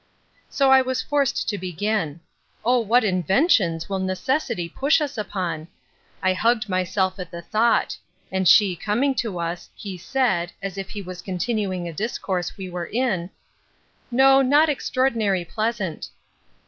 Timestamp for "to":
1.47-1.59, 9.17-9.39